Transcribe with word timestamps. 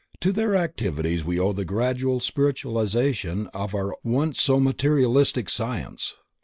To 0.21 0.31
their 0.33 0.55
activities 0.55 1.23
we 1.23 1.37
owe 1.39 1.53
the 1.53 1.63
gradual 1.63 2.19
spiritualization 2.21 3.45
of 3.53 3.75
our 3.75 3.95
once 4.03 4.41
so 4.41 4.59
materialistic 4.59 5.47
science. 5.47 6.15